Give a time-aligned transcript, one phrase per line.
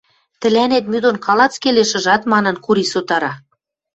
[0.39, 3.33] Тӹлӓнет мӱ дон калац келеш, ыжат?!— манын, Кури сотара.